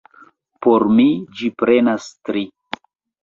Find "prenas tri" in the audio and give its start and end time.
1.63-2.43